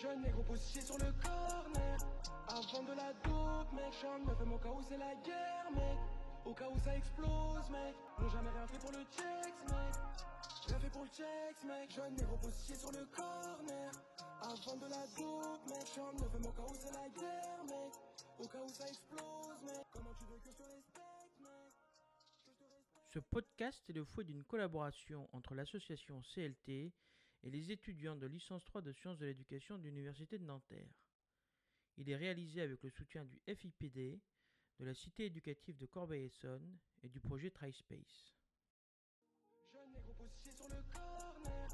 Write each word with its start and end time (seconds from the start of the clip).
Jeune 0.00 0.22
négro 0.22 0.42
positionné 0.44 0.86
sur 0.86 0.96
le 0.96 1.12
corner. 1.20 1.98
Avant 2.48 2.82
de 2.84 2.92
la 2.94 3.12
dope, 3.22 3.72
mec. 3.74 3.92
J'en 4.00 4.18
me 4.18 4.34
fais 4.34 4.44
mon 4.46 4.56
cas 4.56 4.70
où 4.70 4.82
c'est 4.88 4.96
la 4.96 5.14
guerre, 5.16 5.70
mec. 5.74 5.98
Au 6.46 6.54
cas 6.54 6.68
où 6.70 6.78
ça 6.78 6.96
explose, 6.96 7.70
mec. 7.70 7.94
Jamais 8.32 8.48
rien 8.48 8.66
fait 8.66 8.78
pour 8.78 8.92
le 8.92 9.04
checks, 9.04 9.60
mec. 9.68 9.94
Rien 10.68 10.78
fait 10.78 10.90
pour 10.90 11.02
le 11.02 11.08
checks, 11.08 11.64
mec. 11.64 11.90
Jeune 11.90 12.14
négro 12.14 12.36
positionné 12.38 12.80
sur 12.80 12.92
le 12.92 13.04
corner. 13.06 13.92
Avant 14.40 14.76
de 14.76 14.86
la 14.88 15.06
dope, 15.18 15.66
mec. 15.68 15.86
J'en 15.94 16.12
me 16.14 16.28
fais 16.30 16.38
mon 16.38 16.52
cas 16.52 16.62
où 16.62 16.74
c'est 16.74 16.92
la 16.92 17.08
guerre, 17.10 17.64
mec. 17.64 17.92
Au 18.38 18.48
cas 18.48 18.62
où 18.64 18.68
ça 18.68 18.88
explose, 18.88 19.62
mec. 19.64 19.84
Comment 19.90 20.14
tu 20.18 20.24
veux 20.24 20.38
que 20.38 20.50
je 20.50 20.56
te 20.56 20.62
respecte, 20.62 21.40
mec? 21.40 21.74
Ce 23.04 23.18
podcast 23.18 23.84
est 23.90 23.92
le 23.92 24.04
fruit 24.04 24.24
d'une 24.24 24.44
collaboration 24.44 25.28
entre 25.34 25.54
l'association 25.54 26.22
CLT 26.34 26.90
et 27.42 27.50
les 27.50 27.70
étudiants 27.70 28.16
de 28.16 28.26
licence 28.26 28.64
3 28.64 28.82
de 28.82 28.92
sciences 28.92 29.18
de 29.18 29.26
l'éducation 29.26 29.78
de 29.78 29.84
l'Université 29.84 30.38
de 30.38 30.44
Nanterre. 30.44 30.90
Il 31.96 32.08
est 32.10 32.16
réalisé 32.16 32.62
avec 32.62 32.82
le 32.82 32.90
soutien 32.90 33.24
du 33.24 33.40
FIPD, 33.46 34.20
de 34.78 34.84
la 34.84 34.94
Cité 34.94 35.26
éducative 35.26 35.76
de 35.76 35.86
Corbeil-Essonne 35.86 36.78
et 37.02 37.08
du 37.08 37.20
projet 37.20 37.50
TriSpace. 37.50 38.34
Jeune 39.72 39.92
négro 39.92 40.14
positionné 40.14 40.56
sur 40.56 40.68
le 40.68 40.82
corner. 40.92 41.68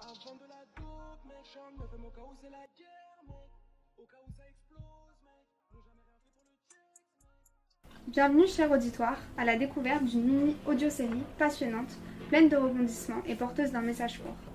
Avant 0.00 0.36
de 0.36 0.46
la 0.46 0.64
dope, 0.76 1.24
mec. 1.26 1.44
J'en 1.52 1.72
me 1.72 1.86
fais 1.88 1.98
mon 1.98 2.10
cas 2.10 2.22
où 2.22 2.36
c'est 2.40 2.50
la 2.50 2.66
guerre, 2.78 3.22
mec. 3.26 3.50
Au 3.96 4.06
cas 4.06 4.16
où 4.26 4.30
ça 4.30 4.48
explose, 4.48 4.80
mec. 5.24 5.46
N'ont 5.72 5.82
jamais 5.82 6.02
rien 6.02 6.18
fait 6.22 6.30
pour 6.30 6.44
le 6.44 6.56
checks, 6.68 7.24
mec. 7.24 8.12
Bienvenue, 8.12 8.46
cher 8.46 8.70
auditoire, 8.70 9.20
à 9.36 9.44
la 9.44 9.56
découverte 9.56 10.04
d'une 10.04 10.24
mini 10.24 10.56
audio-série 10.66 11.24
passionnante, 11.38 11.98
pleine 12.28 12.48
de 12.48 12.56
rebondissements 12.56 13.24
et 13.24 13.34
porteuse 13.34 13.72
d'un 13.72 13.82
message 13.82 14.20
fort. 14.20 14.51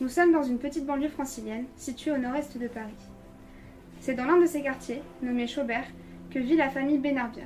Nous 0.00 0.08
sommes 0.08 0.30
dans 0.30 0.44
une 0.44 0.58
petite 0.58 0.86
banlieue 0.86 1.08
francilienne 1.08 1.64
située 1.76 2.12
au 2.12 2.18
nord-est 2.18 2.56
de 2.56 2.68
Paris. 2.68 2.94
C'est 4.00 4.14
dans 4.14 4.26
l'un 4.26 4.40
de 4.40 4.46
ces 4.46 4.62
quartiers, 4.62 5.02
nommé 5.22 5.48
Chaubert, 5.48 5.86
que 6.30 6.38
vit 6.38 6.54
la 6.54 6.68
famille 6.68 6.98
Benarbia. 6.98 7.42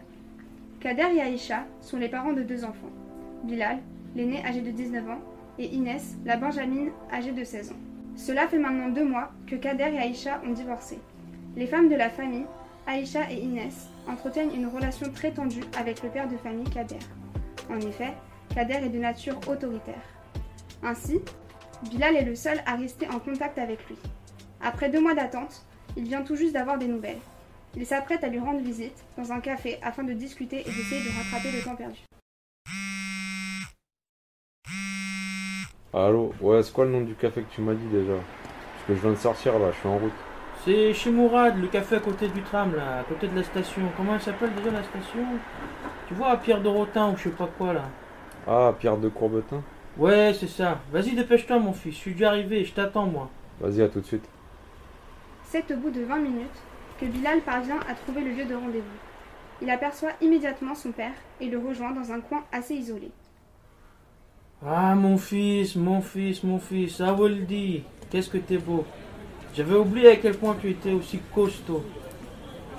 Kader 0.78 1.16
et 1.16 1.22
Aïcha 1.22 1.64
sont 1.80 1.96
les 1.96 2.10
parents 2.10 2.34
de 2.34 2.42
deux 2.42 2.64
enfants. 2.64 2.90
Bilal, 3.44 3.78
l'aîné 4.14 4.44
âgé 4.44 4.60
de 4.60 4.70
19 4.70 5.08
ans, 5.08 5.20
et 5.58 5.66
Inès, 5.74 6.16
la 6.26 6.36
benjamine 6.36 6.90
âgée 7.10 7.32
de 7.32 7.42
16 7.42 7.72
ans. 7.72 7.80
Cela 8.16 8.46
fait 8.46 8.58
maintenant 8.58 8.90
deux 8.90 9.04
mois 9.04 9.30
que 9.46 9.56
Kader 9.56 9.90
et 9.94 9.98
Aïcha 9.98 10.42
ont 10.46 10.52
divorcé. 10.52 10.98
Les 11.56 11.66
femmes 11.66 11.88
de 11.88 11.96
la 11.96 12.10
famille, 12.10 12.44
Aïcha 12.86 13.30
et 13.30 13.40
Inès, 13.40 13.88
entretiennent 14.06 14.54
une 14.54 14.66
relation 14.66 15.10
très 15.10 15.30
tendue 15.30 15.64
avec 15.78 16.02
le 16.02 16.10
père 16.10 16.28
de 16.28 16.36
famille 16.36 16.68
Kader. 16.68 16.98
En 17.70 17.80
effet, 17.80 18.12
Kader 18.54 18.84
est 18.84 18.90
de 18.90 18.98
nature 18.98 19.40
autoritaire. 19.48 20.02
Ainsi, 20.82 21.20
Bilal 21.90 22.16
est 22.16 22.24
le 22.24 22.36
seul 22.36 22.60
à 22.64 22.76
rester 22.76 23.08
en 23.08 23.18
contact 23.18 23.58
avec 23.58 23.86
lui. 23.88 23.96
Après 24.60 24.88
deux 24.88 25.00
mois 25.00 25.14
d'attente, 25.14 25.64
il 25.96 26.04
vient 26.04 26.22
tout 26.22 26.36
juste 26.36 26.52
d'avoir 26.54 26.78
des 26.78 26.86
nouvelles. 26.86 27.18
Il 27.74 27.84
s'apprête 27.86 28.22
à 28.22 28.28
lui 28.28 28.38
rendre 28.38 28.60
visite 28.60 29.02
dans 29.18 29.32
un 29.32 29.40
café 29.40 29.78
afin 29.82 30.04
de 30.04 30.12
discuter 30.12 30.60
et 30.60 30.64
d'essayer 30.64 31.02
de 31.02 31.16
rattraper 31.16 31.50
le 31.56 31.62
temps 31.62 31.74
perdu. 31.74 31.98
Allô 35.92 36.32
Ouais, 36.40 36.62
c'est 36.62 36.72
quoi 36.72 36.84
le 36.84 36.92
nom 36.92 37.00
du 37.00 37.14
café 37.14 37.42
que 37.42 37.52
tu 37.52 37.60
m'as 37.60 37.74
dit 37.74 37.88
déjà? 37.88 38.14
Parce 38.14 38.86
que 38.86 38.94
je 38.94 39.00
viens 39.00 39.10
de 39.10 39.16
sortir 39.16 39.58
là, 39.58 39.72
je 39.72 39.78
suis 39.78 39.88
en 39.88 39.98
route. 39.98 40.12
C'est 40.64 40.94
chez 40.94 41.10
Mourad, 41.10 41.60
le 41.60 41.66
café 41.66 41.96
à 41.96 42.00
côté 42.00 42.28
du 42.28 42.42
tram, 42.42 42.74
là, 42.76 43.00
à 43.00 43.04
côté 43.04 43.26
de 43.26 43.34
la 43.34 43.42
station. 43.42 43.82
Comment 43.96 44.14
elle 44.14 44.22
s'appelle 44.22 44.54
déjà 44.54 44.70
la 44.70 44.84
station? 44.84 45.24
Tu 46.06 46.14
vois, 46.14 46.30
à 46.30 46.36
Pierre 46.36 46.60
de 46.62 46.68
Rotin 46.68 47.10
ou 47.10 47.16
je 47.16 47.24
sais 47.24 47.30
pas 47.30 47.48
quoi 47.58 47.72
là. 47.72 47.82
Ah, 48.46 48.72
Pierre 48.78 48.96
de 48.96 49.08
Courbetin? 49.08 49.62
Ouais, 49.98 50.34
c'est 50.38 50.48
ça. 50.48 50.80
Vas-y, 50.90 51.14
dépêche-toi, 51.14 51.58
mon 51.58 51.72
fils. 51.72 51.94
Je 51.94 51.98
suis 51.98 52.14
dû 52.14 52.24
arriver, 52.24 52.64
je 52.64 52.72
t'attends, 52.72 53.06
moi. 53.06 53.28
Vas-y, 53.60 53.82
à 53.82 53.88
tout 53.88 54.00
de 54.00 54.06
suite. 54.06 54.28
C'est 55.44 55.70
au 55.70 55.76
bout 55.76 55.90
de 55.90 56.02
20 56.02 56.16
minutes 56.18 56.62
que 56.98 57.04
Bilal 57.04 57.40
parvient 57.40 57.80
à 57.88 57.94
trouver 57.94 58.22
le 58.22 58.30
lieu 58.30 58.44
de 58.44 58.54
rendez-vous. 58.54 58.84
Il 59.60 59.70
aperçoit 59.70 60.12
immédiatement 60.20 60.74
son 60.74 60.92
père 60.92 61.12
et 61.40 61.46
le 61.48 61.58
rejoint 61.58 61.92
dans 61.92 62.10
un 62.10 62.20
coin 62.20 62.42
assez 62.52 62.74
isolé. 62.74 63.10
Ah, 64.66 64.94
mon 64.94 65.18
fils, 65.18 65.76
mon 65.76 66.00
fils, 66.00 66.42
mon 66.42 66.58
fils, 66.58 67.00
ah, 67.00 67.12
Waldi, 67.12 67.84
qu'est-ce 68.10 68.30
que 68.30 68.38
t'es 68.38 68.58
beau. 68.58 68.84
J'avais 69.54 69.76
oublié 69.76 70.08
à 70.08 70.16
quel 70.16 70.34
point 70.36 70.56
tu 70.60 70.70
étais 70.70 70.92
aussi 70.92 71.20
costaud. 71.34 71.84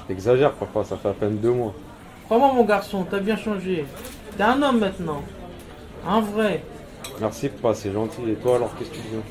T'exagères, 0.08 0.54
papa, 0.54 0.84
ça 0.84 0.98
fait 0.98 1.10
à 1.10 1.14
peine 1.14 1.38
deux 1.38 1.52
mois. 1.52 1.74
Crois-moi, 2.26 2.54
mon 2.54 2.64
garçon, 2.64 3.06
t'as 3.10 3.20
bien 3.20 3.38
changé. 3.38 3.86
T'es 4.36 4.44
un 4.44 4.62
homme 4.62 4.80
maintenant. 4.80 5.22
Un 6.08 6.22
vrai. 6.22 6.64
Merci, 7.20 7.50
papa, 7.50 7.74
c'est 7.74 7.92
gentil. 7.92 8.22
Et 8.30 8.36
toi, 8.36 8.56
alors, 8.56 8.76
qu'est-ce 8.78 8.90
que 8.90 8.96
tu 8.96 9.08
veux 9.14 9.22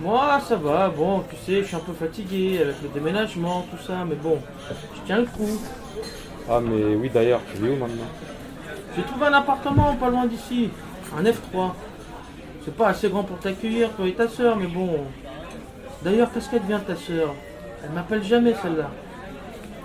Moi, 0.00 0.40
ça 0.46 0.56
va, 0.56 0.88
bon, 0.88 1.22
tu 1.28 1.36
sais, 1.36 1.62
je 1.62 1.66
suis 1.66 1.76
un 1.76 1.80
peu 1.80 1.92
fatigué 1.92 2.60
avec 2.62 2.76
le 2.82 2.88
déménagement, 2.88 3.66
tout 3.70 3.82
ça, 3.82 4.04
mais 4.08 4.16
bon, 4.16 4.38
je 4.68 5.00
tiens 5.06 5.18
le 5.18 5.26
coup. 5.26 5.60
Ah, 6.48 6.60
mais 6.60 6.94
oui, 6.94 7.10
d'ailleurs, 7.12 7.40
tu 7.52 7.62
vis 7.62 7.70
où 7.70 7.76
maintenant? 7.76 8.08
J'ai 8.96 9.02
trouvé 9.02 9.26
un 9.26 9.32
appartement 9.34 9.94
pas 9.94 10.10
loin 10.10 10.26
d'ici, 10.26 10.70
un 11.16 11.22
F3. 11.22 11.72
C'est 12.64 12.74
pas 12.74 12.88
assez 12.88 13.08
grand 13.08 13.24
pour 13.24 13.38
t'accueillir, 13.38 13.90
toi 13.92 14.06
et 14.06 14.14
ta 14.14 14.28
sœur, 14.28 14.56
mais 14.56 14.66
bon. 14.66 15.04
D'ailleurs, 16.02 16.30
qu'est-ce 16.32 16.50
qu'elle 16.50 16.62
devient 16.62 16.80
ta 16.86 16.96
sœur? 16.96 17.34
Elle 17.84 17.90
m'appelle 17.90 18.22
jamais 18.22 18.54
celle-là. 18.62 18.90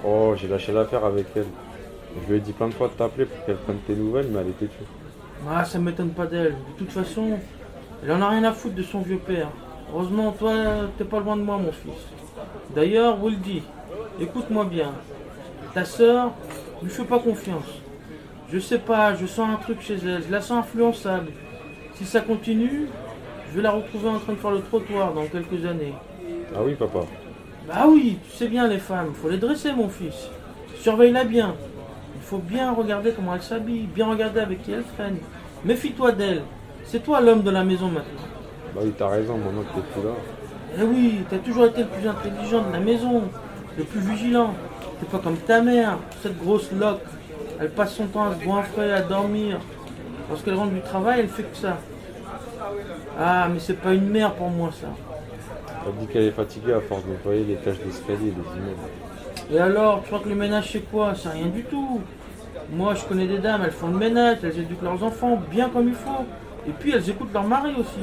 Oh, 0.03 0.33
j'ai 0.35 0.47
lâché 0.47 0.71
l'affaire 0.71 1.05
avec 1.05 1.27
elle. 1.35 1.45
Je 2.23 2.31
lui 2.31 2.37
ai 2.37 2.41
dit 2.41 2.53
plein 2.53 2.67
de 2.67 2.73
fois 2.73 2.87
de 2.87 2.93
t'appeler 2.93 3.25
pour 3.25 3.45
qu'elle 3.45 3.57
prenne 3.57 3.79
tes 3.87 3.95
nouvelles, 3.95 4.27
mais 4.31 4.41
elle 4.41 4.49
était 4.49 4.67
tue. 4.67 4.85
Ah, 5.47 5.63
ça 5.63 5.79
m'étonne 5.79 6.09
pas 6.09 6.25
d'elle. 6.25 6.53
De 6.53 6.77
toute 6.77 6.91
façon, 6.91 7.39
elle 8.03 8.11
en 8.11 8.21
a 8.21 8.29
rien 8.29 8.43
à 8.43 8.51
foutre 8.51 8.75
de 8.75 8.83
son 8.83 9.01
vieux 9.01 9.17
père. 9.17 9.49
Heureusement, 9.93 10.31
toi, 10.31 10.53
t'es 10.97 11.03
pas 11.03 11.19
loin 11.19 11.37
de 11.37 11.43
moi, 11.43 11.57
mon 11.57 11.71
fils. 11.71 11.93
D'ailleurs, 12.73 13.23
Wildy, 13.23 13.61
écoute-moi 14.19 14.65
bien. 14.65 14.91
Ta 15.73 15.85
sœur, 15.85 16.31
lui 16.81 16.89
fais 16.89 17.03
pas 17.03 17.19
confiance. 17.19 17.81
Je 18.51 18.59
sais 18.59 18.79
pas, 18.79 19.15
je 19.15 19.25
sens 19.25 19.49
un 19.49 19.57
truc 19.57 19.81
chez 19.81 19.95
elle, 19.95 20.23
je 20.25 20.31
la 20.31 20.41
sens 20.41 20.59
influençable. 20.59 21.31
Si 21.95 22.05
ça 22.05 22.21
continue, 22.21 22.87
je 23.49 23.57
vais 23.57 23.61
la 23.61 23.71
retrouver 23.71 24.09
en 24.09 24.19
train 24.19 24.33
de 24.33 24.37
faire 24.37 24.51
le 24.51 24.61
trottoir 24.61 25.13
dans 25.13 25.25
quelques 25.25 25.65
années. 25.65 25.93
Ah 26.55 26.59
oui, 26.63 26.73
papa. 26.75 26.99
Bah 27.67 27.85
oui, 27.87 28.17
tu 28.29 28.37
sais 28.37 28.47
bien 28.47 28.67
les 28.67 28.79
femmes, 28.79 29.13
faut 29.13 29.29
les 29.29 29.37
dresser 29.37 29.73
mon 29.73 29.89
fils. 29.89 30.29
Surveille-la 30.79 31.23
bien. 31.23 31.55
Il 32.25 32.29
faut 32.29 32.37
bien 32.39 32.73
regarder 32.73 33.11
comment 33.11 33.35
elle 33.35 33.43
s'habille, 33.43 33.83
bien 33.83 34.07
regarder 34.07 34.39
avec 34.39 34.63
qui 34.63 34.71
elle 34.71 34.83
traîne. 34.97 35.17
Méfie-toi 35.63 36.11
d'elle. 36.11 36.41
C'est 36.83 37.03
toi 37.03 37.21
l'homme 37.21 37.43
de 37.43 37.51
la 37.51 37.63
maison 37.63 37.85
maintenant. 37.85 38.25
Bah 38.73 38.81
oui, 38.83 38.91
t'as 38.97 39.09
raison, 39.09 39.37
maintenant 39.37 39.61
que 39.61 39.79
t'es 39.79 39.85
plus 39.93 40.07
là. 40.07 40.15
Eh 40.79 40.81
oui, 40.81 41.19
t'as 41.29 41.37
toujours 41.37 41.67
été 41.67 41.81
le 41.81 41.87
plus 41.87 42.07
intelligent 42.07 42.63
de 42.67 42.73
la 42.73 42.79
maison, 42.79 43.21
le 43.77 43.83
plus 43.83 43.99
vigilant. 43.99 44.55
T'es 44.99 45.05
pas 45.05 45.19
comme 45.19 45.37
ta 45.37 45.61
mère, 45.61 45.99
cette 46.23 46.39
grosse 46.39 46.71
loque. 46.71 47.03
Elle 47.59 47.69
passe 47.69 47.93
son 47.93 48.07
temps 48.07 48.23
à 48.23 48.33
se 48.33 48.43
goinfrer, 48.43 48.91
à 48.91 49.01
dormir. 49.01 49.59
Lorsqu'elle 50.27 50.55
rentre 50.55 50.73
du 50.73 50.81
travail, 50.81 51.19
elle 51.19 51.29
fait 51.29 51.43
que 51.43 51.55
ça. 51.55 51.77
Ah, 53.19 53.47
mais 53.53 53.59
c'est 53.59 53.79
pas 53.79 53.93
une 53.93 54.09
mère 54.09 54.33
pour 54.33 54.49
moi 54.49 54.71
ça. 54.71 54.87
Elle 55.85 55.93
dit 55.99 56.11
qu'elle 56.11 56.23
est 56.23 56.31
fatiguée 56.31 56.73
à 56.73 56.81
force 56.81 57.05
de 57.05 57.11
nettoyer 57.11 57.43
les 57.43 57.55
taches 57.57 57.77
d'escalier 57.85 58.29
et 58.29 58.31
des 58.31 58.57
immeubles. 58.57 59.04
Et 59.51 59.59
alors, 59.59 60.01
tu 60.01 60.07
crois 60.07 60.19
que 60.19 60.29
le 60.29 60.35
ménage 60.35 60.71
c'est 60.71 60.89
quoi? 60.91 61.13
C'est 61.15 61.29
rien 61.29 61.47
du 61.47 61.63
tout. 61.63 62.01
Moi, 62.71 62.95
je 62.95 63.03
connais 63.05 63.27
des 63.27 63.37
dames, 63.37 63.61
elles 63.63 63.71
font 63.71 63.89
le 63.89 63.97
ménage, 63.97 64.39
elles 64.43 64.59
éduquent 64.59 64.81
leurs 64.81 65.03
enfants 65.03 65.39
bien 65.51 65.69
comme 65.69 65.87
il 65.87 65.93
faut. 65.93 66.25
Et 66.67 66.71
puis, 66.71 66.93
elles 66.93 67.09
écoutent 67.09 67.33
leur 67.33 67.43
mari 67.43 67.73
aussi. 67.79 67.99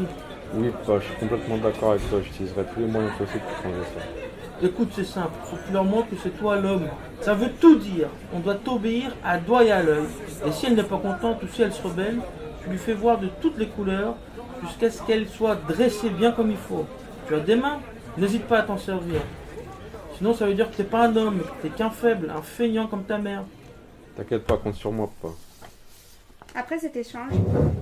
Oui, 0.54 0.70
papa, 0.70 1.00
je 1.00 1.06
suis 1.06 1.16
complètement 1.16 1.56
d'accord 1.56 1.90
avec 1.92 2.08
toi. 2.08 2.20
J'utiliserai 2.22 2.64
tous 2.72 2.80
les 2.80 2.86
moyens 2.86 3.12
possibles 3.18 3.40
pour 3.40 3.56
changer 3.56 3.84
ça. 3.94 4.66
Écoute, 4.66 4.90
c'est 4.94 5.04
simple, 5.04 5.32
faut 5.44 5.56
que 5.56 5.66
tu 5.66 5.72
leur 5.72 5.82
montres 5.82 6.10
que 6.10 6.16
c'est 6.22 6.38
toi 6.38 6.54
l'homme. 6.56 6.86
Ça 7.20 7.34
veut 7.34 7.50
tout 7.60 7.76
dire. 7.76 8.06
On 8.32 8.38
doit 8.38 8.54
t'obéir 8.54 9.10
à 9.24 9.38
doigt 9.38 9.64
et 9.64 9.72
à 9.72 9.82
l'œil. 9.82 10.04
Et 10.46 10.52
si 10.52 10.66
elle 10.66 10.76
n'est 10.76 10.84
pas 10.84 10.98
contente 10.98 11.42
ou 11.42 11.48
si 11.48 11.62
elle 11.62 11.72
se 11.72 11.82
rebelle, 11.82 12.18
tu 12.62 12.70
lui 12.70 12.78
fais 12.78 12.92
voir 12.92 13.18
de 13.18 13.26
toutes 13.40 13.58
les 13.58 13.66
couleurs 13.66 14.14
jusqu'à 14.62 14.90
ce 14.90 15.02
qu'elle 15.02 15.26
soit 15.26 15.56
dressée 15.66 16.10
bien 16.10 16.30
comme 16.30 16.52
il 16.52 16.56
faut. 16.56 16.86
Tu 17.26 17.34
as 17.34 17.40
des 17.40 17.56
mains? 17.56 17.80
N'hésite 18.16 18.44
pas 18.44 18.58
à 18.58 18.62
t'en 18.62 18.78
servir. 18.78 19.20
Sinon, 20.22 20.34
ça 20.34 20.46
veut 20.46 20.54
dire 20.54 20.70
que 20.70 20.76
t'es 20.76 20.84
pas 20.84 21.08
un 21.08 21.16
homme, 21.16 21.40
que 21.40 21.66
t'es 21.66 21.74
qu'un 21.74 21.90
faible, 21.90 22.30
un 22.30 22.42
feignant 22.42 22.86
comme 22.86 23.02
ta 23.02 23.18
mère. 23.18 23.42
T'inquiète 24.16 24.44
pas, 24.44 24.56
compte 24.56 24.76
sur 24.76 24.92
moi, 24.92 25.10
papa. 25.20 25.34
Après 26.54 26.78
cet 26.78 26.94
échange, 26.94 27.32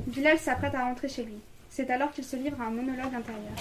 Bilal 0.06 0.38
s'apprête 0.38 0.74
à 0.74 0.86
rentrer 0.86 1.06
chez 1.06 1.24
lui. 1.24 1.36
C'est 1.68 1.90
alors 1.90 2.10
qu'il 2.12 2.24
se 2.24 2.36
livre 2.36 2.56
à 2.58 2.68
un 2.68 2.70
monologue 2.70 3.14
intérieur. 3.14 3.52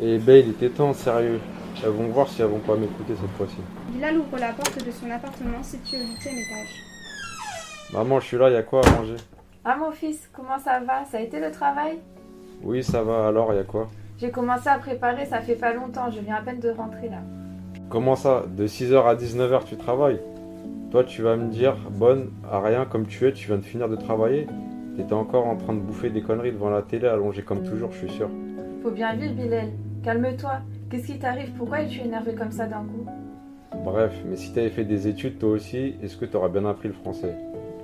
Et 0.00 0.16
ben, 0.16 0.42
il 0.42 0.52
était 0.52 0.70
temps, 0.70 0.94
sérieux. 0.94 1.40
Elles 1.84 1.90
vont 1.90 2.06
voir 2.06 2.26
si 2.30 2.40
elles 2.40 2.48
vont 2.48 2.60
pas 2.60 2.76
m'écouter 2.76 3.12
cette 3.20 3.36
fois-ci. 3.36 3.58
Bilal 3.90 4.16
ouvre 4.16 4.38
la 4.38 4.54
porte 4.54 4.82
de 4.82 4.90
son 4.92 5.10
appartement 5.10 5.62
situé 5.62 5.98
au 5.98 6.06
huitième 6.06 6.38
étage. 6.38 6.82
Maman, 7.92 8.18
je 8.20 8.26
suis 8.28 8.38
là, 8.38 8.48
y 8.48 8.56
a 8.56 8.62
quoi 8.62 8.80
à 8.80 8.90
manger? 8.92 9.16
Ah 9.62 9.76
mon 9.76 9.92
fils, 9.92 10.26
comment 10.32 10.58
ça 10.58 10.80
va? 10.80 11.04
Ça 11.04 11.18
a 11.18 11.20
été 11.20 11.38
le 11.38 11.50
travail? 11.50 11.98
Oui, 12.62 12.82
ça 12.82 13.02
va, 13.02 13.26
alors, 13.26 13.52
y 13.52 13.58
a 13.58 13.64
quoi? 13.64 13.90
J'ai 14.18 14.30
commencé 14.30 14.68
à 14.68 14.78
préparer, 14.78 15.26
ça 15.26 15.42
fait 15.42 15.56
pas 15.56 15.74
longtemps, 15.74 16.10
je 16.10 16.20
viens 16.20 16.36
à 16.36 16.40
peine 16.40 16.60
de 16.60 16.70
rentrer 16.70 17.10
là. 17.10 17.18
Comment 17.88 18.16
ça 18.16 18.44
De 18.56 18.66
6h 18.66 19.06
à 19.06 19.14
19h, 19.14 19.64
tu 19.64 19.76
travailles? 19.76 20.20
Toi, 20.90 21.04
tu 21.04 21.22
vas 21.22 21.36
me 21.36 21.50
dire, 21.50 21.76
bonne, 21.90 22.30
à 22.50 22.60
rien 22.60 22.84
comme 22.84 23.06
tu 23.06 23.26
es, 23.26 23.32
tu 23.32 23.46
viens 23.46 23.58
de 23.58 23.64
finir 23.64 23.88
de 23.88 23.96
travailler 23.96 24.46
T'étais 24.96 25.12
encore 25.12 25.46
en 25.46 25.56
train 25.56 25.74
de 25.74 25.80
bouffer 25.80 26.08
des 26.10 26.22
conneries 26.22 26.52
devant 26.52 26.70
la 26.70 26.80
télé, 26.82 27.06
allongé 27.06 27.42
comme 27.42 27.62
toujours, 27.62 27.92
je 27.92 27.98
suis 27.98 28.10
sûr. 28.10 28.30
Faut 28.82 28.90
bien 28.90 29.14
vivre 29.14 29.34
Bilal, 29.34 29.68
calme-toi. 30.02 30.52
Qu'est-ce 30.90 31.06
qui 31.06 31.18
t'arrive? 31.18 31.50
Pourquoi 31.58 31.82
es-tu 31.82 32.00
énervé 32.00 32.34
comme 32.34 32.50
ça 32.50 32.66
d'un 32.66 32.78
coup? 32.84 33.06
Bref, 33.84 34.14
mais 34.28 34.36
si 34.36 34.52
t'avais 34.52 34.70
fait 34.70 34.84
des 34.84 35.06
études 35.06 35.38
toi 35.38 35.50
aussi, 35.50 35.96
est-ce 36.02 36.16
que 36.16 36.24
t'aurais 36.24 36.48
bien 36.48 36.64
appris 36.64 36.88
le 36.88 36.94
français? 36.94 37.34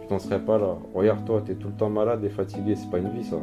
Tu 0.00 0.06
t'en 0.08 0.18
serais 0.18 0.38
pas 0.40 0.58
là. 0.58 0.78
Regarde 0.94 1.24
toi, 1.26 1.42
t'es 1.44 1.54
tout 1.54 1.68
le 1.68 1.74
temps 1.74 1.90
malade 1.90 2.24
et 2.24 2.30
fatigué, 2.30 2.76
c'est 2.76 2.90
pas 2.90 2.98
une 2.98 3.10
vie 3.10 3.24
ça. 3.24 3.36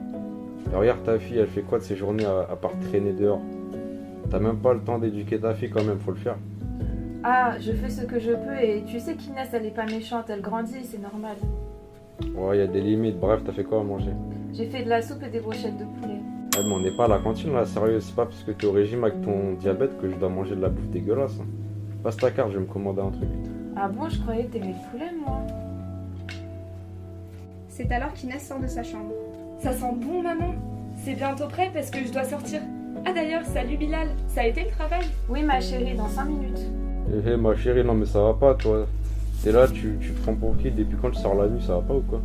Et 0.74 0.76
regarde 0.76 1.04
ta 1.04 1.20
fille, 1.20 1.38
elle 1.38 1.48
fait 1.48 1.62
quoi 1.62 1.78
de 1.78 1.84
ses 1.84 1.96
journées 1.96 2.26
à, 2.26 2.48
à 2.52 2.56
part 2.56 2.74
traîner 2.90 3.14
dehors? 3.14 3.42
T'as 4.30 4.40
même 4.40 4.58
pas 4.58 4.74
le 4.74 4.80
temps 4.82 5.00
d'éduquer 5.00 5.40
ta 5.40 5.54
fille 5.56 5.70
quand 5.70 5.84
même, 5.84 6.00
faut 6.00 6.12
le 6.12 6.18
faire. 6.18 6.38
Ah, 7.24 7.56
je 7.60 7.72
fais 7.74 7.90
ce 7.90 8.06
que 8.06 8.20
je 8.20 8.32
peux 8.32 8.58
et 8.62 8.84
tu 8.86 9.00
sais 9.00 9.16
qu'Inès, 9.16 9.50
elle 9.54 9.66
est 9.66 9.72
pas 9.76 9.86
méchante, 9.86 10.30
elle 10.30 10.42
grandit, 10.42 10.84
c'est 10.84 11.02
normal. 11.02 11.36
Ouais, 12.36 12.60
y 12.60 12.62
a 12.62 12.68
des 12.68 12.82
limites. 12.82 13.20
Bref, 13.20 13.42
t'as 13.46 13.52
fait 13.52 13.64
quoi 13.64 13.80
à 13.82 13.84
manger? 13.84 14.12
J'ai 14.54 14.68
fait 14.68 14.84
de 14.84 14.90
la 14.90 15.02
soupe 15.02 15.24
et 15.24 15.30
des 15.30 15.40
brochettes 15.40 15.78
de 15.78 15.84
poulet. 15.86 16.14
Ouais, 16.58 16.64
mais 16.66 16.72
on 16.74 16.80
n'est 16.80 16.92
pas 16.96 17.06
à 17.06 17.08
la 17.08 17.20
cantine 17.20 17.54
là, 17.54 17.66
sérieux, 17.66 18.00
c'est 18.00 18.16
pas 18.16 18.26
parce 18.26 18.44
que 18.44 18.52
t'es 18.52 18.68
au 18.68 18.72
régime 18.72 19.04
avec 19.04 19.22
ton 19.22 19.54
diabète 19.54 20.00
que 20.00 20.10
je 20.10 20.16
dois 20.16 20.30
manger 20.30 20.56
de 20.56 20.62
la 20.62 20.70
bouffe 20.70 20.88
dégueulasse. 20.90 21.38
hein. 21.42 21.46
Passe 22.04 22.18
ta 22.18 22.32
carte, 22.32 22.52
je 22.52 22.58
vais 22.58 22.66
me 22.66 22.72
commander 22.72 23.02
un 23.02 23.12
truc. 23.12 23.30
Ah 23.76 23.88
bon, 23.90 24.08
je 24.10 24.20
croyais 24.20 24.46
que 24.46 24.54
t'aimais 24.54 24.74
le 24.74 24.92
poulet, 24.92 25.12
moi. 25.26 25.42
C'est 27.68 27.92
alors 27.92 28.14
qu'Inès 28.14 28.46
sort 28.46 28.60
de 28.60 28.68
sa 28.68 28.84
chambre. 28.84 29.12
Ça 29.60 29.74
sent 29.74 29.94
bon, 29.98 30.22
maman. 30.22 30.54
C'est 31.04 31.16
bientôt 31.16 31.48
prêt 31.48 31.70
parce 31.74 31.90
que 31.90 32.00
je 32.00 32.12
dois 32.12 32.24
sortir. 32.24 32.62
Ah 33.06 33.14
d'ailleurs, 33.14 33.44
salut 33.46 33.78
Bilal. 33.78 34.08
Ça 34.28 34.42
a 34.42 34.46
été 34.48 34.64
le 34.64 34.70
travail? 34.72 35.06
Oui, 35.30 35.44
ma 35.44 35.60
chérie, 35.60 35.96
dans 35.96 36.08
5 36.08 36.26
minutes. 36.26 36.60
Hé 37.12 37.32
hé, 37.32 37.38
ma 37.38 37.56
chérie, 37.56 37.84
non 37.84 37.96
mais 37.96 38.06
ça 38.06 38.22
va 38.22 38.34
pas 38.34 38.54
toi. 38.54 38.86
T'es 39.44 39.52
là, 39.52 39.68
tu, 39.68 39.98
tu 40.02 40.12
te 40.12 40.22
prends 40.22 40.36
pour 40.36 40.58
qui? 40.58 40.70
Depuis 40.70 40.98
quand 41.02 41.12
tu 41.12 41.20
sors 41.20 41.36
la 41.36 41.48
nuit, 41.48 41.62
ça 41.66 41.76
va 41.76 41.82
pas 41.82 41.96
ou 41.96 42.02
quoi? 42.02 42.22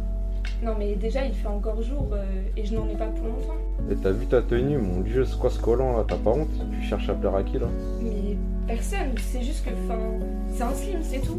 Non 0.63 0.73
mais 0.79 0.95
déjà, 0.95 1.25
il 1.25 1.33
fait 1.33 1.47
encore 1.47 1.81
jour 1.83 2.09
euh, 2.13 2.25
et 2.57 2.65
je 2.65 2.75
n'en 2.75 2.89
ai 2.89 2.95
pas 2.97 3.07
pour 3.07 3.27
longtemps. 3.27 3.55
Et 3.91 3.97
t'as 3.97 4.11
vu 4.11 4.27
ta 4.27 4.43
tenue, 4.43 4.79
mon 4.79 5.01
dieu, 5.01 5.25
c'est 5.25 5.39
quoi 5.39 5.51
ce 5.51 5.59
collant 5.59 5.97
là? 5.97 6.05
T'as 6.07 6.17
pas 6.17 6.31
honte? 6.31 6.49
Tu 6.73 6.87
cherches 6.87 7.09
à 7.09 7.15
plaire 7.15 7.35
à 7.35 7.43
qui 7.43 7.59
là? 7.59 7.67
Mais 8.03 8.37
personne, 8.67 9.15
c'est 9.19 9.43
juste 9.43 9.65
que, 9.65 9.71
enfin, 9.71 9.99
c'est 10.51 10.63
un 10.63 10.73
slim, 10.73 10.99
c'est 11.03 11.21
tout. 11.21 11.39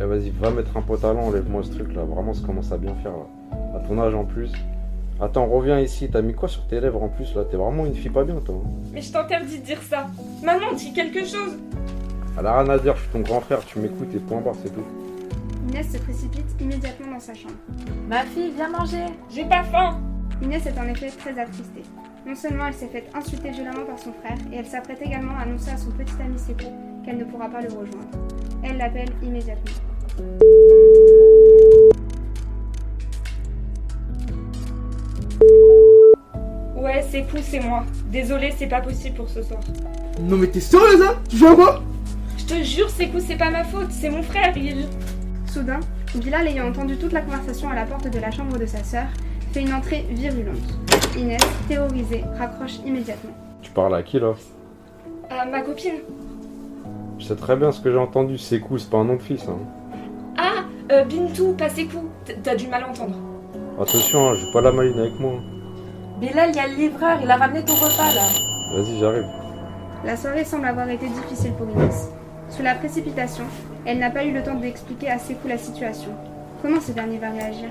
Eh 0.00 0.04
vas-y, 0.04 0.30
va 0.30 0.50
mettre 0.50 0.76
un 0.76 0.82
pantalon, 0.82 1.20
enlève-moi 1.28 1.62
ce 1.62 1.70
truc 1.70 1.94
là, 1.94 2.02
vraiment 2.04 2.32
ça 2.32 2.44
commence 2.46 2.72
à 2.72 2.78
bien 2.78 2.94
faire 3.02 3.12
là. 3.12 3.58
À 3.76 3.80
ton 3.80 3.98
âge 4.00 4.14
en 4.14 4.24
plus. 4.24 4.50
Attends, 5.22 5.46
reviens 5.46 5.78
ici, 5.78 6.08
t'as 6.10 6.20
mis 6.20 6.34
quoi 6.34 6.48
sur 6.48 6.66
tes 6.66 6.80
lèvres 6.80 7.00
en 7.00 7.08
plus 7.08 7.32
là? 7.36 7.44
T'es 7.48 7.56
vraiment 7.56 7.86
une 7.86 7.94
fille 7.94 8.10
pas 8.10 8.24
bien 8.24 8.34
toi. 8.44 8.56
hein. 8.56 8.68
Mais 8.92 9.00
je 9.00 9.12
t'interdis 9.12 9.60
de 9.60 9.64
dire 9.64 9.80
ça. 9.80 10.08
Maman, 10.42 10.72
dis 10.76 10.92
quelque 10.92 11.20
chose. 11.20 11.58
Elle 12.36 12.44
a 12.46 12.60
rien 12.60 12.68
à 12.70 12.76
dire, 12.78 12.96
je 12.96 13.02
suis 13.02 13.10
ton 13.12 13.20
grand 13.20 13.40
frère, 13.40 13.64
tu 13.64 13.78
m'écoutes 13.78 14.12
et 14.12 14.18
point 14.18 14.40
barre, 14.40 14.56
c'est 14.60 14.74
tout. 14.74 14.82
Inès 15.68 15.92
se 15.92 15.98
précipite 15.98 16.44
immédiatement 16.60 17.12
dans 17.12 17.20
sa 17.20 17.34
chambre. 17.34 17.54
Ma 18.08 18.24
fille, 18.24 18.50
viens 18.56 18.68
manger. 18.70 19.04
J'ai 19.32 19.44
pas 19.44 19.62
faim. 19.62 20.00
Inès 20.42 20.66
est 20.66 20.76
en 20.76 20.88
effet 20.88 21.10
très 21.10 21.38
attristée. 21.38 21.82
Non 22.26 22.34
seulement 22.34 22.66
elle 22.66 22.74
s'est 22.74 22.88
faite 22.88 23.08
insulter 23.14 23.50
violemment 23.50 23.84
par 23.86 23.98
son 24.00 24.12
frère, 24.12 24.38
et 24.52 24.56
elle 24.56 24.66
s'apprête 24.66 25.00
également 25.02 25.36
à 25.38 25.42
annoncer 25.42 25.70
à 25.70 25.76
son 25.76 25.90
petit 25.92 26.14
ami 26.20 26.36
Sekou 26.36 26.66
qu'elle 27.04 27.18
ne 27.18 27.24
pourra 27.24 27.48
pas 27.48 27.60
le 27.60 27.68
rejoindre. 27.68 28.08
Elle 28.64 28.76
l'appelle 28.76 29.10
immédiatement. 29.22 29.70
C'est 37.12 37.24
cool, 37.24 37.40
c'est 37.42 37.60
moi. 37.60 37.84
Désolée, 38.10 38.54
c'est 38.56 38.66
pas 38.66 38.80
possible 38.80 39.16
pour 39.16 39.28
ce 39.28 39.42
soir. 39.42 39.60
Non 40.18 40.36
mais 40.38 40.46
t'es 40.46 40.60
sérieuse 40.60 40.98
là? 40.98 41.16
Tu 41.28 41.36
joues 41.36 41.48
à 41.48 41.54
quoi? 41.54 41.82
Je 42.38 42.44
te 42.46 42.62
jure, 42.62 42.88
c'est 42.88 43.08
cool, 43.08 43.20
c'est 43.20 43.36
pas 43.36 43.50
ma 43.50 43.64
faute. 43.64 43.90
C'est 43.90 44.08
mon 44.08 44.22
frère, 44.22 44.56
il. 44.56 44.86
Soudain, 45.46 45.80
Bilal 46.14 46.48
ayant 46.48 46.68
entendu 46.68 46.96
toute 46.96 47.12
la 47.12 47.20
conversation 47.20 47.68
à 47.68 47.74
la 47.74 47.84
porte 47.84 48.08
de 48.08 48.18
la 48.18 48.30
chambre 48.30 48.58
de 48.58 48.64
sa 48.64 48.82
sœur, 48.82 49.04
fait 49.52 49.60
une 49.60 49.74
entrée 49.74 50.06
virulente. 50.08 50.56
Inès, 51.18 51.42
terrorisée, 51.68 52.24
raccroche 52.38 52.78
immédiatement. 52.86 53.32
Tu 53.60 53.70
parles 53.72 53.94
à 53.94 54.02
qui 54.02 54.18
là? 54.18 54.32
Ah, 55.28 55.44
ma 55.44 55.60
copine. 55.60 56.00
Je 57.18 57.26
sais 57.26 57.36
très 57.36 57.56
bien 57.56 57.72
ce 57.72 57.80
que 57.82 57.92
j'ai 57.92 57.98
entendu, 57.98 58.38
c'est 58.38 58.60
cool, 58.60 58.80
c'est 58.80 58.88
pas 58.88 58.96
un 58.96 59.04
nom 59.04 59.16
de 59.16 59.22
fils. 59.22 59.42
Hein. 59.46 59.58
Ah, 60.38 60.64
euh, 60.90 61.04
Bintou, 61.04 61.52
pas 61.52 61.68
c'est 61.68 61.84
cool. 61.84 62.08
T- 62.24 62.38
T'as 62.42 62.54
dû 62.56 62.68
mal 62.68 62.84
entendre. 62.84 63.16
Attention, 63.78 64.30
hein, 64.30 64.34
joue 64.34 64.50
pas 64.50 64.62
la 64.62 64.72
maline 64.72 64.98
avec 64.98 65.20
moi. 65.20 65.34
Bilal, 66.22 66.50
il 66.50 66.56
y 66.56 66.60
a 66.60 66.68
le 66.68 66.76
livreur, 66.76 67.18
il 67.20 67.28
a 67.28 67.36
ramené 67.36 67.64
ton 67.64 67.74
repas 67.74 68.14
là. 68.14 68.22
Vas-y, 68.76 68.96
j'arrive. 69.00 69.26
La 70.04 70.16
soirée 70.16 70.44
semble 70.44 70.66
avoir 70.66 70.88
été 70.88 71.08
difficile 71.08 71.50
pour 71.54 71.68
Inès. 71.68 72.10
Sous 72.48 72.62
la 72.62 72.76
précipitation, 72.76 73.42
elle 73.84 73.98
n'a 73.98 74.08
pas 74.08 74.24
eu 74.24 74.32
le 74.32 74.40
temps 74.44 74.54
d'expliquer 74.54 75.10
à 75.10 75.18
Sekou 75.18 75.48
la 75.48 75.58
situation. 75.58 76.10
Comment 76.62 76.80
ce 76.80 76.92
dernier 76.92 77.18
va 77.18 77.30
réagir? 77.30 77.70